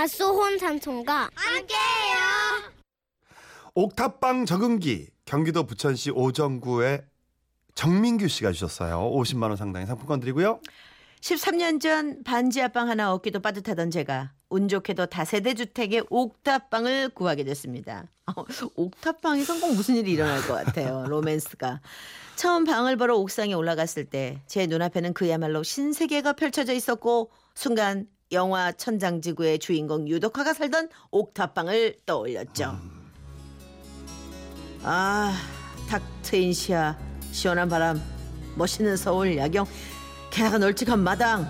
[0.00, 2.72] 밭소혼 삼촌과 함께해요.
[3.74, 7.02] 옥탑방 적응기 경기도 부천시 오정구의
[7.74, 8.98] 정민규 씨가 주셨어요.
[9.12, 10.60] 50만 원 상당의 상품권 드리고요.
[11.20, 18.06] 13년 전 반지 앞방 하나 얻기도 빠듯하던 제가 운 좋게도 다세대 주택의 옥탑방을 구하게 됐습니다.
[18.26, 18.32] 어,
[18.76, 21.04] 옥탑방에선 꼭 무슨 일이 일어날 것 같아요.
[21.08, 21.82] 로맨스가.
[22.36, 29.58] 처음 방을 보러 옥상에 올라갔을 때 제 눈앞에는 그야말로 신세계가 펼쳐져 있었고 순간 영화 천장지구의
[29.58, 32.78] 주인공 유덕화가 살던 옥탑방을 떠올렸죠.
[34.82, 35.34] 아,
[35.88, 36.98] 탁 트인 시야,
[37.32, 38.00] 시원한 바람,
[38.56, 39.66] 멋있는 서울 야경,
[40.30, 41.46] 게다가 널찍한 마당.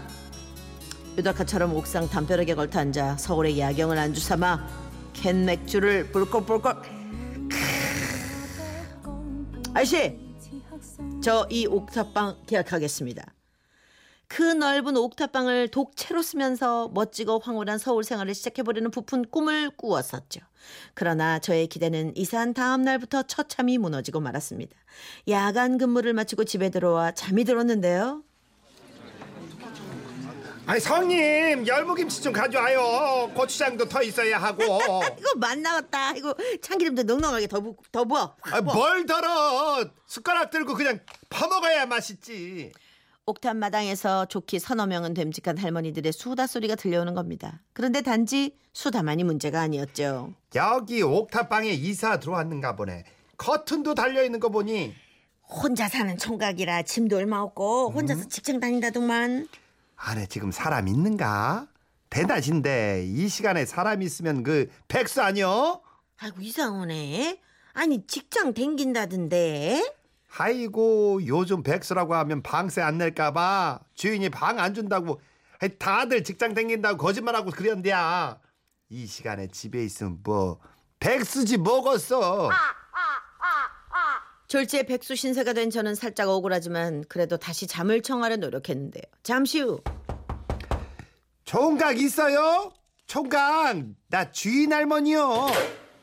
[1.19, 4.67] 유덕화처럼 옥상 담벼락에 걸터 앉아 서울의 야경을 안주 삼아
[5.13, 6.83] 캔 맥주를 불컥불컥.
[9.75, 10.19] 아저씨,
[11.23, 13.23] 저 이 옥탑방 계약하겠습니다.
[14.31, 20.41] 그 넓은 옥탑방을 독채로 쓰면서 멋지고 황홀한 서울 생활을 시작해보려는 부푼 꿈을 꾸었었죠.
[20.95, 24.77] 그러나 저의 기대는 이사한 다음 날부터 처참히 무너지고 말았습니다.
[25.29, 28.23] 야간 근무를 마치고 집에 들어와 잠이 들었는데요.
[30.67, 34.63] 아니 성님 열무김치 좀 가져와요 고추장도 더 있어야 하고
[35.19, 36.13] 이거 맛 나왔다.
[36.13, 38.37] 이거 참기름도 넉넉하게 더, 부, 더 부어.
[38.43, 41.01] 아, 뭘 덜어 숟가락 들고 그냥
[41.31, 42.71] 퍼먹어야 맛있지
[43.31, 47.61] 옥탑 마당에서 좋기 서너 명은 됨직한 할머니들의 수다 소리가 들려오는 겁니다.
[47.73, 50.35] 그런데 단지 수다만이 문제가 아니었죠.
[50.57, 53.05] 여기 옥탑방에 이사 들어왔는가 보네
[53.37, 54.95] 커튼도 달려 있는 거 보니
[55.49, 59.47] 혼자 사는 총각이라 짐도 얼마 없고 혼자서 직장 다닌다더만.
[59.97, 61.69] 안에 지금 사람 있는가?
[62.11, 65.81] 대낮인데 이 시간에 사람 있으면 그 백수 아니여?
[66.19, 67.41] 아이고 이상하네.
[67.75, 70.00] 아니 직장 댕긴다던데.
[70.37, 75.21] 아이고 요즘 백수라고 하면 방세 안 낼까봐 주인이 방 안 준다고
[75.79, 78.39] 다들 직장 댕긴다고 거짓말하고 그랬는데야.
[78.89, 80.59] 이 시간에 집에 있으면 뭐
[80.99, 82.51] 백수지 뭐겠어.
[84.49, 89.05] 졸지에 백수 신세가 된 저는 살짝 억울하지만 그래도 다시 잠을 청하려 노력했는데요.
[89.23, 89.81] 잠시 후.
[91.45, 92.73] 총각 있어요?
[93.07, 93.77] 총각.
[94.09, 95.47] 나 주인 할머니요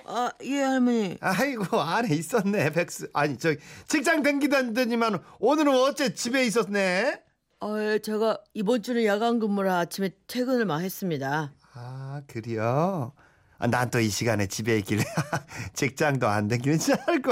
[0.10, 1.18] 아, 예 할머니.
[1.20, 3.54] 아이고 안에 있었네 백수 아니 저
[3.88, 7.22] 직장 댕기다더니만 오늘은 어째 집에 있었네
[7.60, 11.54] 아, 예, 제가 이번 주는 야간 근무라 아침에 퇴근을 막 했습니다.
[11.74, 13.14] 아 그래요?
[13.58, 15.04] 아, 난또 이 시간에 집에 있길래
[15.74, 17.32] 직장도 안 댕기는 줄 알고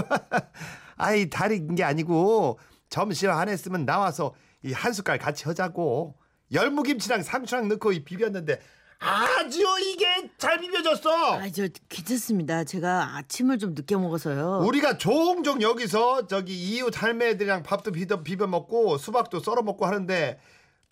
[0.97, 2.59] 아이 다른 게 아니고
[2.89, 4.33] 점심 안 했으면 나와서
[4.63, 6.15] 이 한 숟갈 같이 하자고
[6.51, 8.59] 열무김치랑 상추랑 넣고 이 비볐는데
[9.05, 10.05] 아주 이게
[10.37, 12.63] 잘 비벼졌어 아, 저 괜찮습니다.
[12.63, 14.63] 제가 아침을 좀 늦게 먹어서요.
[14.65, 20.39] 우리가 종종 여기서 저기 이웃 할매들이랑 밥도 비벼, 비벼 먹고 수박도 썰어 먹고 하는데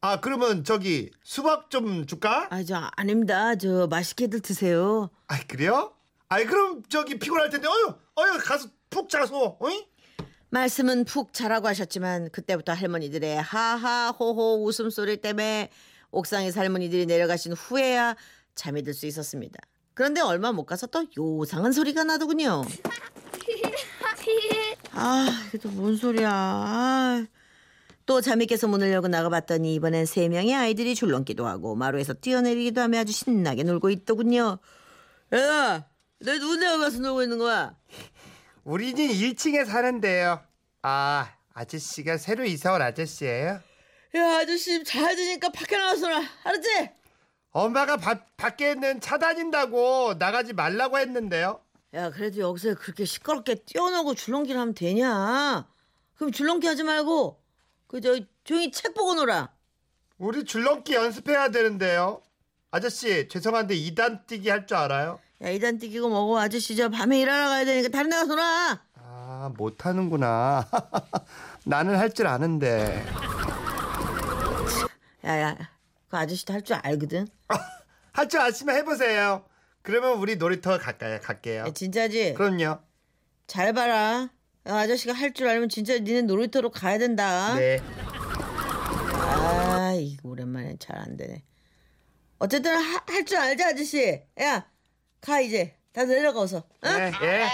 [0.02, 2.48] 아 그러면 저기 수박 좀 줄까?
[2.52, 3.56] 아, 저 아닙니다.
[3.56, 5.10] 저 맛있게들 드세요.
[5.28, 5.94] 아 그래요?
[6.30, 9.86] 아이 그럼 저기 피곤할 텐데 어휴 어휴 가서 푹 자서 어이?
[10.50, 15.70] 말씀은 푹 자라고 하셨지만 그때부터 할머니들의 하하호호 웃음소리 때문에
[16.14, 18.16] 옥상에서 할머니들이 내려가신 후에야
[18.56, 19.60] 잠이 들 수 있었습니다.
[19.96, 22.64] 그런데 얼마 못 가서 또 요상한 소리가 나더군요.
[24.96, 26.30] 아, 이게 또 뭔 소리야.
[26.32, 27.26] 아.
[28.06, 33.00] 또 잠이 깨서 문을 열고 나가봤더니 이번엔 세 명의 아이들이 줄넘기도 하고 마루에서 뛰어내리기도 하며
[33.00, 34.60] 아주 신나게 놀고 있더군요.
[35.34, 35.86] 야,
[36.20, 37.76] 내 누구네 가서 놀고 있는 거야?
[38.66, 40.42] 우리는 1층에 사는데요.
[40.82, 43.62] 아 아저씨가 새로 이사 온 아저씨예요?
[44.16, 46.22] 야, 아저씨 잘 드니까 밖에 나가서 놀아.
[46.44, 46.90] 알았지?
[47.52, 51.60] 엄마가 바, 밖에는 차 다닌다고 나가지 말라고 했는데요.
[51.96, 55.68] 야, 그래도 여기서 그렇게 시끄럽게 뛰어놀고 줄넘기를 하면 되냐?
[56.16, 57.40] 그럼 줄넘기 하지 말고
[57.88, 59.50] 그저 조용히 책 보고 놀아.
[60.18, 62.22] 우리 줄넘기 연습해야 되는데요.
[62.72, 65.20] 아저씨 죄송한데 2단 뛰기 할 줄 알아요?
[65.44, 68.82] 야, 이단 뛰기고 뭐고 아저씨 저 밤에 일하러 가야 되니까 다른 데 가서 놀아.
[68.96, 70.68] 아 못하는구나.
[71.66, 73.06] 나는 할 줄 아는데.
[75.26, 75.58] 야, 야,
[76.10, 77.28] 그 아저씨도 할 줄 알거든.
[78.14, 79.46] 할 줄 아시면 해보세요.
[79.82, 81.20] 그러면 우리 놀이터 갈까요?
[81.22, 81.62] 갈게요.
[81.68, 82.34] 야, 진짜지?
[82.36, 82.80] 그럼요.
[83.48, 84.30] 잘 봐라.
[84.68, 87.56] 야, 아저씨가 할 줄 알면 진짜 니네 놀이터로 가야 된다.
[87.56, 87.82] 네.
[89.16, 91.44] 아, 이거 오랜만에 잘 안 되네.
[92.40, 94.22] 어쨌든 할 줄 알지 아저씨.
[94.42, 94.70] 야,
[95.22, 95.78] 가 이제.
[95.94, 96.64] 다 내려가서.
[96.86, 96.98] 응?
[96.98, 97.46] 네, 예.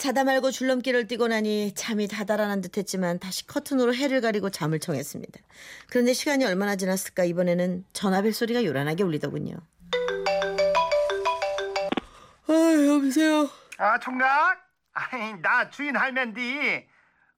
[0.00, 5.38] 자다 말고 줄넘기를 뛰고 나니 잠이 다 달아난 듯했지만 다시 커튼으로 해를 가리고 잠을 청했습니다.
[5.90, 9.56] 그런데 시간이 얼마나 지났을까 이번에는 전화벨 소리가 요란하게 울리더군요.
[12.48, 12.52] 아
[12.88, 13.46] 여보세요.
[13.76, 14.58] 아 총각?
[14.94, 16.86] 아이 나 주인 할맨디.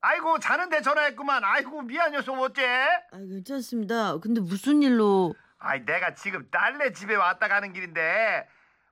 [0.00, 1.42] 아이고 자는데 전화했구만.
[1.44, 2.64] 아이고 미안해서 어째?
[2.64, 4.18] 아 괜찮습니다.
[4.18, 5.34] 근데 무슨 일로?
[5.58, 8.46] 아이 내가 지금 딸네 집에 왔다 가는 길인데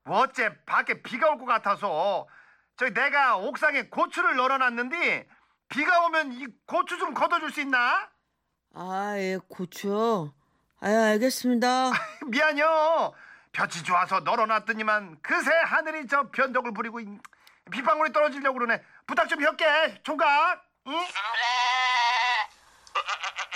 [0.07, 2.27] 어째 밖에 비가 올 것 같아서
[2.81, 5.29] 저기 내가 옥상에 고추를 널어놨는데
[5.69, 8.09] 비가 오면 이 고추 좀 걷어줄 수 있나?
[8.75, 10.33] 아, 예, 고추요.
[10.81, 11.91] 아, 알겠습니다.
[12.29, 13.13] 미안요.
[13.53, 17.19] 볕이 좋아서 널어놨더니만 그새 하늘이 저 변덕을 부리고 이
[17.71, 18.83] 빗방울이 떨어지려고 그러네.
[19.07, 19.67] 부탁 좀 할게.
[20.03, 20.65] 총각.
[20.87, 20.93] 응?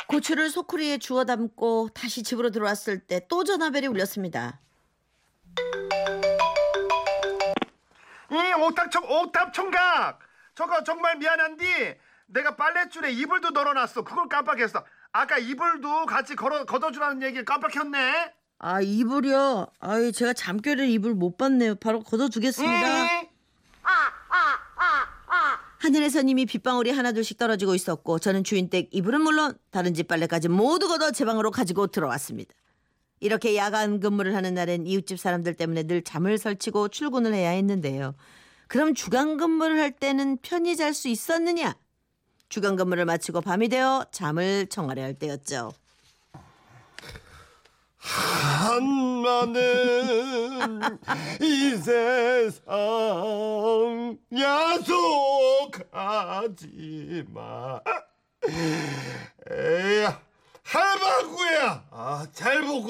[0.08, 4.60] 고추를 소쿠리에 주워 담고 다시 집으로 들어왔을 때 또 전화벨이 울렸습니다.
[8.42, 10.18] 이 옥탑총 옥탑 총각.
[10.54, 14.02] 저거 정말 미안한데 내가 빨랫줄에 이불도 널어놨어.
[14.02, 14.84] 그걸 깜빡했어.
[15.12, 18.32] 아까 이불도 같이 걸어 걷어주라는 얘기를 깜빡했네.
[18.58, 19.66] 아, 이불이요.
[19.80, 21.74] 아이, 제가 잠결에 이불 못 봤네요.
[21.76, 23.02] 바로 걷어두겠습니다.
[23.02, 23.28] 응?
[25.84, 30.88] 하늘에선 이미 빗방울이 하나둘씩 떨어지고 있었고 저는 주인 댁 이불은 물론 다른 집 빨래까지 모두
[30.88, 32.54] 걷어 제 방으로 가지고 들어왔습니다.
[33.20, 38.14] 이렇게 야간 근무를 하는 날엔 이웃집 사람들 때문에 늘 잠을 설치고 출근을 해야 했는데요.
[38.68, 41.76] 그럼 주간 근무를 할 때는 편히 잘 수 있었느냐?
[42.48, 45.72] 주간 근무를 마치고 밤이 되어 잠을 청하려 할 때였죠.
[49.44, 49.62] 한마는
[51.40, 52.64] 이 세상
[55.92, 57.80] 야속하지 마.
[59.50, 60.20] 에야,
[60.62, 61.88] 할망구야.
[61.90, 62.26] 아,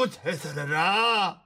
[0.04, 1.40] 잘 보고 잘 살아라.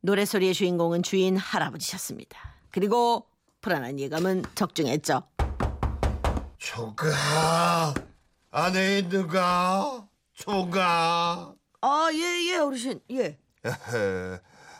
[0.00, 2.38] 노래소리의 주인공은 주인 할아버지셨습니다.
[2.70, 3.26] 그리고
[3.60, 5.22] 불안한 예감은 적중했죠.
[6.58, 7.94] 조가,
[8.50, 10.06] 안에 있는가?
[10.34, 11.54] 조가.
[11.80, 13.38] 아, 예, 예, 어르신, 예.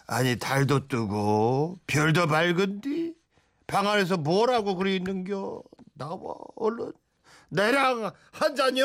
[0.07, 3.15] 아니 달도 뜨고 별도 밝은디
[3.67, 5.61] 방 안에서 뭐라고 그리 있는겨
[5.95, 6.93] 나와 얼른
[7.49, 8.85] 내랑 한 잔요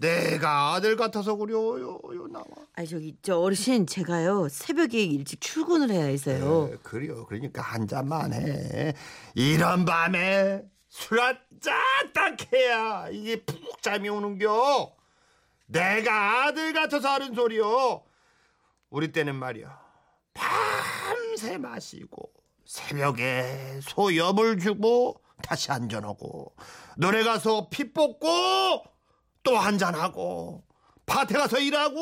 [0.00, 2.44] 내가 아들 같아서 그려요 요 나와.
[2.74, 6.70] 아니 저기 저 어르신 제가요 새벽에 일찍 출근을 해야 해서요.
[6.72, 7.26] 에, 그래요.
[7.26, 8.94] 그러니까 한 잔만 해.
[9.34, 11.76] 이런 밤에 술 한 잔
[12.14, 14.92] 딱 해야 이게 푹 잠이 오는겨.
[15.66, 18.02] 내가 아들 같아서 하는 소리요.
[18.90, 19.76] 우리 때는 말이야
[20.32, 22.30] 밤새 마시고
[22.64, 26.54] 새벽에 소염을 주고 다시 한잔하고
[26.96, 28.84] 노래 가서 피 뽑고
[29.42, 30.62] 또 한잔하고
[31.06, 31.98] 밭에 가서 일하고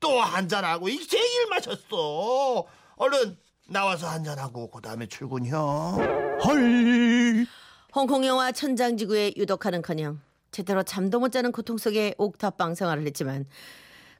[0.00, 2.64] 또 한잔하고 이 제일 마셨어.
[2.96, 3.36] 얼른
[3.68, 5.58] 나와서 한잔하고 그 다음에 출근혀
[6.44, 7.46] 헐.
[7.94, 13.46] 홍콩 영화 천장지구에 유독하는커녕 제대로 잠도 못 자는 고통 속에 옥탑방 생활을 했지만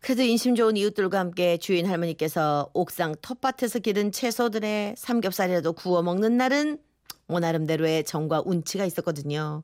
[0.00, 6.78] 그래도 인심 좋은 이웃들과 함께 주인 할머니께서 옥상 텃밭에서 기른 채소들의 삼겹살이라도 구워 먹는 날은
[7.28, 9.62] 뭐 나름대로의 정과 운치가 있었거든요.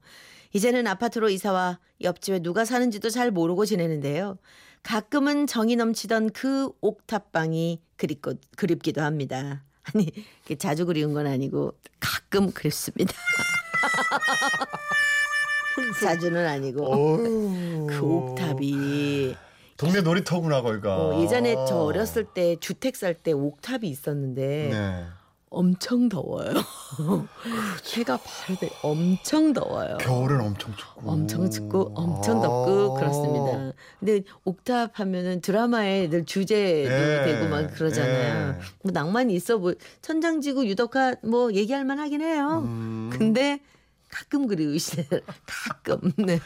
[0.53, 4.37] 이제는 아파트로 이사와 옆집에 누가 사는지도 잘 모르고 지내는데요.
[4.83, 9.63] 가끔은 정이 넘치던 그 옥탑방이 그립고, 그립기도 합니다.
[9.95, 10.11] 아니,
[10.59, 13.15] 자주 그리운 건 아니고 가끔 그립습니다.
[16.01, 17.87] 자주는 아니고.
[17.89, 19.37] 그 옥탑이
[19.77, 25.05] 동네 놀이터구나 거기가 어, 예전에 저 어렸을 때 주택 살 때 옥탑이 있었는데 네.
[25.53, 26.55] 엄청 더워요.
[27.95, 29.99] 해가 바로 돼 엄청 더워요.
[29.99, 33.01] 겨울은 엄청 춥고 엄청 춥고 엄청 덥고 아.
[33.01, 33.73] 그렇습니다.
[34.01, 37.25] 근데 옥탑 하면은 드라마에 늘 주제도 예.
[37.27, 38.55] 되고 막 그러잖아요.
[38.55, 38.61] 예.
[38.83, 42.63] 뭐 낭만이 있어 뭐 천장지구 유독하 뭐 얘기할 만하긴 해요.
[42.65, 43.11] 음.
[43.13, 43.61] 근데
[44.09, 45.07] 가끔 그리우시네.
[45.47, 46.13] 가끔.
[46.17, 46.39] 네.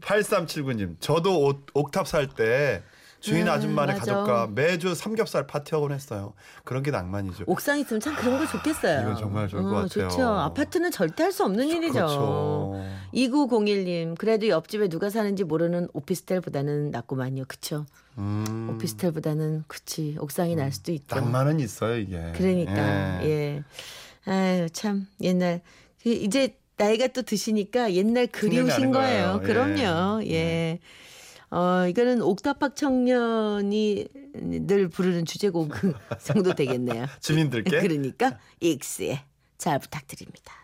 [0.00, 2.82] 8379님, 저도 옥, 옥탑 살 때
[3.22, 3.94] 주인 음, 아줌마네.
[3.94, 6.34] 가족과 매주 삼겹살 파티하곤 했어요.
[6.64, 7.44] 그런 게 낭만이죠.
[7.46, 9.00] 옥상 있으면 참 그런 거 좋겠어요.
[9.00, 10.08] 이건 정말 좋을 것 어, 같아요.
[10.08, 10.26] 좋죠.
[10.28, 11.92] 아파트는 절대 할 수 없는 일이죠.
[11.94, 12.84] 그렇죠.
[13.14, 17.44] 2901님, 그래도 옆집에 누가 사는지 모르는 오피스텔보다는 낫구만요.
[17.48, 17.86] 그쵸?
[18.18, 20.16] 음, 오피스텔보다는, 그치.
[20.18, 21.16] 옥상이 날 수도 있죠.
[21.16, 22.32] 낭만은 있어요 이게.
[22.36, 23.28] 그러니까, 예.
[23.28, 23.62] 예.
[24.30, 25.62] 아유, 참, 옛날.
[26.02, 29.40] 그 이제 나이가 또 드시니까 옛날 그리우신 거예요.
[29.40, 29.40] 거예요.
[29.42, 30.24] 그럼요.
[30.24, 30.30] 예.
[30.32, 30.78] 예.
[31.52, 35.70] 어, 이거는 옥탑박 청년이 늘 부르는 주제곡
[36.24, 37.06] 정도 되겠네요.
[37.20, 39.22] 주민들께 그러니까 익스에
[39.58, 40.54] 잘 부탁드립니다.